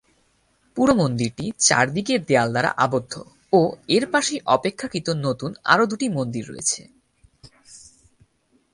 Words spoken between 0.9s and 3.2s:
মন্দিরটি চারদিকে দেয়াল দ্বারা আবদ্ধ